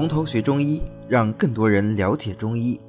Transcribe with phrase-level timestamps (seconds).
[0.00, 2.80] 从头学中医，让更多人了解中医。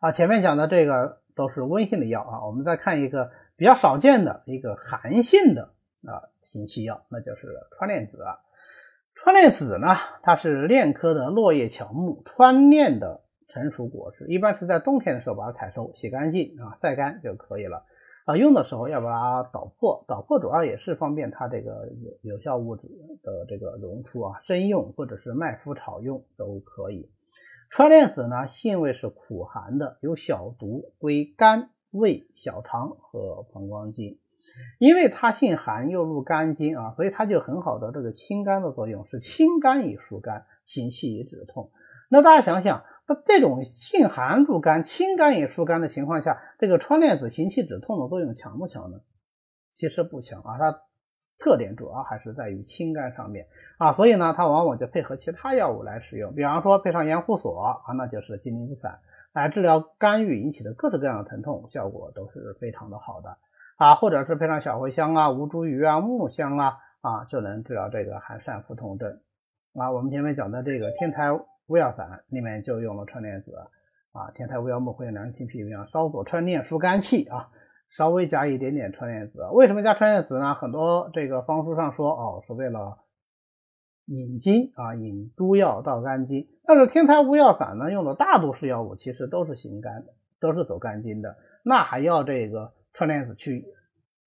[0.00, 5.74] 啊，前面讲的这个都是温性的药啊，我们再看一个比较少见的一个寒性的
[6.06, 8.38] 啊行气药，那就是川链子啊。
[9.14, 17.84] 川链子呢，它是楝科的落叶乔木川楝的成熟果实，一般是在冬天的时候把它采收、洗干净啊、晒干就可以了。
[18.26, 22.88] 啊，用的时候要把它捣破，捣破主要也是方便它这个有有效物质
[23.22, 27.08] 的这个溶出啊，生用或者是麦麸炒用都可以。
[27.70, 34.18] 川链子呢，性味是苦寒的，有小毒，归肝、胃、小肠和膀胱经。
[34.80, 41.70] 因为它性寒又入肝经啊，所以它就很好的这个清肝的作用，是清肝以疏肝，行气以止痛。
[42.08, 42.82] 那大家想想。
[43.08, 48.98] 那这种性寒入肝、清肝也疏肝的情况下，这个川链子行气止痛的作用强不强呢？
[49.72, 50.80] 其实不强啊，它
[51.38, 53.46] 特点主要还是在于清肝上面
[53.78, 58.98] 啊，所以呢，它往往就配合其他药物来使用，比方说配上盐胡索啊，那就是金鳞子散，
[59.32, 63.36] 来治疗肝郁引起的各式各样的疼痛，效果都是非常的好的
[63.76, 69.20] 啊，或者是配上小茴香啊、吴茱萸啊、木香啊啊，就能治疗这个寒疝腹痛症
[69.74, 69.92] 啊。
[69.92, 71.30] 我们前面讲的这个天台。
[71.68, 73.52] 乌药散里面就用了川链子
[74.12, 77.50] 啊，天台乌药木会凉清脾胃，稍佐川链疏肝气啊，
[77.90, 79.40] 稍微加一点点川链子。
[79.52, 80.54] 为什么加川链子呢？
[80.54, 82.98] 很多这个方书上说哦，是为了
[84.06, 86.48] 引经啊，引诸药到肝经。
[86.64, 93.66] 但是天台乌药散呢，用的大多数药物其实都是行肝的，都是走肝经的，那还要这个川链子去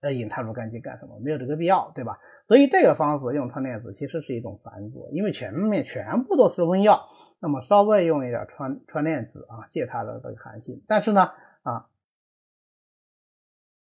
[0.02, 1.18] 呃引它入肝经干什么？
[1.20, 2.18] 没有这个必要，对吧？
[2.50, 7.08] 所以这个方子用川链子其实是一种繁佐，因为全面全部都是温药。
[7.38, 11.30] 那么稍微用一点川川链子啊，借它的这个寒性，但是呢
[11.62, 11.86] 啊，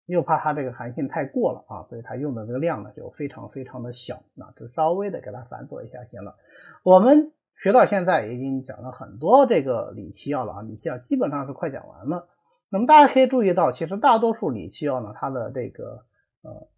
[0.05, 6.37] 又怕它这个寒性太过了啊，所以它用的这个量呢就非常非常的小，那就稍微的给它反佐一下行了。
[6.81, 12.29] 我们学到现在已经讲了很多这个理气药了啊，理气药基本上是快讲完了。
[12.69, 16.05] 那么大家可以注意到，其实大多数理气药呢，它的这个
[16.41, 16.69] 呃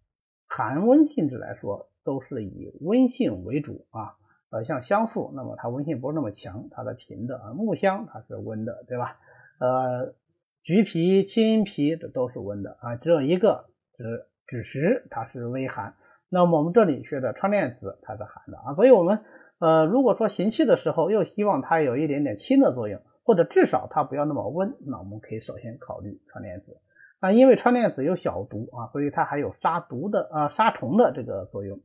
[0.48, 4.16] 寒温性质来说，都是以温性为主啊。
[4.50, 7.52] 呃，像香附，那么它温性不是那么强，它的平的啊。
[7.52, 9.18] 木香它是温的，对吧？
[9.60, 10.14] 呃，
[10.62, 13.66] 橘皮、青皮这都是温的啊，只有一个
[13.98, 15.94] 是枳实，它是微寒。
[16.30, 18.74] 那么我们这里学的川链子，它是寒的啊。
[18.74, 19.20] 所以我们
[19.58, 26.78] 呃，如果说行气的时候又希望它有一点点清的作用，或者至少它不要那么温，那我们可以首先考虑川链子
[27.20, 31.80] 啊，因为川链子有小毒啊，所以它还有杀毒的啊、杀虫的这个作用。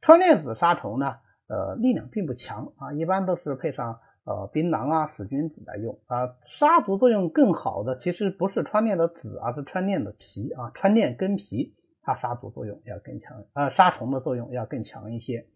[0.00, 1.16] 川链子杀虫呢？
[1.48, 6.28] 呃，力量并不强啊，一般都是配上呃槟榔啊、使君子来用啊。
[6.44, 15.46] 杀毒作用更好的其实不是川链的籽，而是川链的皮啊，川链根皮，它杀毒作用要更强，呃，杀虫的作用要更强一些。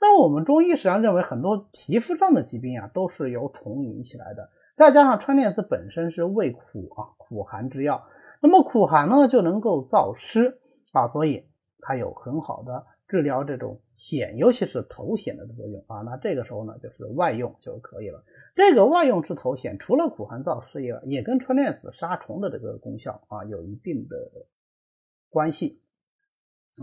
[0.00, 4.48] 那我们中医实际上认为很多皮肤上的疾病啊，都是由虫引起来的。
[4.74, 8.02] 再加上川链子本身是味苦啊，苦寒之药，
[8.40, 10.58] 那么苦寒呢就能够燥湿
[10.92, 11.48] 啊，所以
[11.80, 12.86] 它有很好的。
[13.08, 18.24] 治疗这种癣，尤其是头癣的作用啊，那这个时候呢，就是外用就可以了。
[18.56, 24.16] 这个外用治头癣，除了苦寒燥湿以外，也跟川链子杀虫的这个功效啊有一定的
[25.30, 25.80] 关系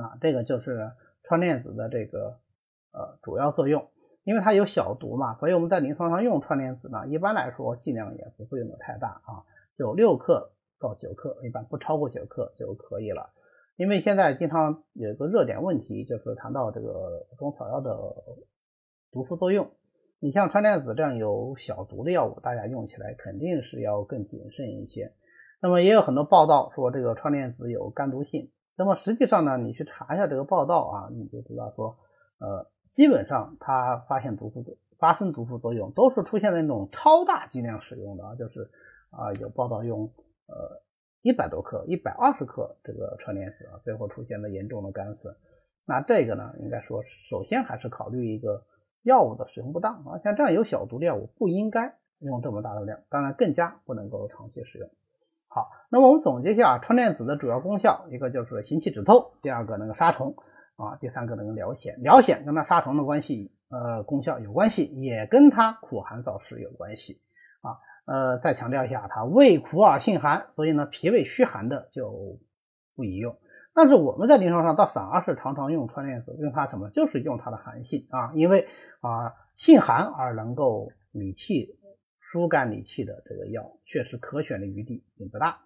[0.01, 0.15] 啊。
[0.21, 0.93] 这个就是
[1.23, 2.39] 川链子的这个
[2.93, 3.89] 呃主要作用，
[4.23, 9.43] 因为它有小毒嘛，所以我们在临床上用川链子呢，一般来说剂量也不会用的太大啊，
[9.77, 13.31] 就六克到九克，一般不超过九克就可以了。
[13.75, 17.91] 因为现在经常有一个热点问题，就是谈到这个中草药的
[19.11, 19.71] 毒副作用。
[20.19, 25.11] 你像川链子这样有小毒的药物，大家用起来肯定是要更谨慎一些。
[25.59, 28.51] 那么也有很多报道说这个川链子有肝毒性。
[28.75, 31.97] 那么实际上呢，你去查一下这个报道啊，你就知道说，
[32.39, 38.69] 呃，基本上它发现毒副作发生毒副作用都是出现在那种超大剂量使用的啊，就是
[39.09, 40.11] 啊有报道用
[40.47, 40.81] 呃。
[41.25, 45.33] 一百多克、一百二十克这个川链子啊，最后出现了严重的肝损。
[45.85, 48.65] 那这个呢，应该说首先还是考虑一个
[49.03, 54.89] 药物的使用不当啊，像这样有小毒的药物不应该用这么大的量，当然更加不能够长期使用。
[55.47, 60.35] 好，那么我们总结一下川链子的主要功效，一个就是行气止痛，第二个能够杀虫
[60.75, 61.95] 啊，第三个能够疗癣。
[62.01, 67.21] 疗癣跟它杀虫的关系，呃，功效有关系，也跟它苦寒燥湿有关系
[67.61, 67.79] 啊。
[68.05, 72.39] 呃，再强调一下，它味苦而性寒，所以呢，脾胃虚寒的就
[72.95, 73.37] 不宜用。
[73.73, 76.89] 但是我们在临床上倒反而是常常用川链子，用它什么？
[76.89, 78.67] 就是用它的寒性啊，因为
[79.01, 81.75] 啊性寒而能够理气、
[82.19, 85.59] 疏肝理气的这个药，确实可选的余地并不大。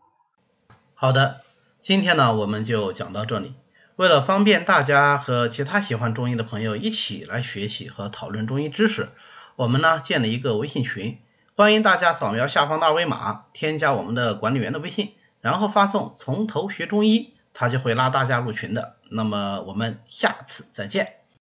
[0.94, 1.42] 好的，
[1.82, 3.56] 今天呢我们就讲到这里。
[3.98, 9.10] 为了方便大家和其他喜欢中医的朋友一起来学习和讨论中医知识，
[9.56, 11.18] 我们呢建了一个微信群，
[11.58, 18.98] 欢迎大家扫描下方的二维码，添加我们的管理员的微信，然后发送“从头学中医”，他就会拉大家入群的。
[19.10, 21.17] 那么我们下次再见。